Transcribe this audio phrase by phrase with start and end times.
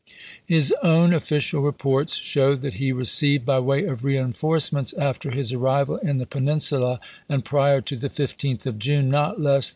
[0.43, 5.53] His own official reports show that he re ceived by way of reenforcements, after his
[5.53, 9.69] arrival in the Peninsula and prior to the 15th of June, not 1862.